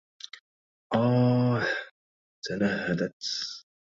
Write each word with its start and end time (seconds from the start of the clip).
أاه! 0.93 1.65
تنهدت. 2.43 3.27